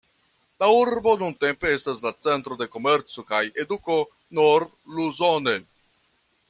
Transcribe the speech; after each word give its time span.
La 0.61 0.69
urbo 0.75 1.11
nuntempe 1.19 1.73
estas 1.73 2.01
la 2.05 2.13
centro 2.29 2.57
de 2.63 2.69
komerco 2.77 3.27
kaj 3.33 3.43
eduko 3.65 4.01
nord-Luzone. 4.41 5.57